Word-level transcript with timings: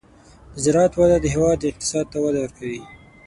د 0.53 0.55
زراعت 0.63 0.93
وده 0.95 1.17
د 1.21 1.25
هېواد 1.33 1.59
اقتصاد 1.69 2.05
ته 2.11 2.17
وده 2.23 2.39
ورکوي. 2.41 2.81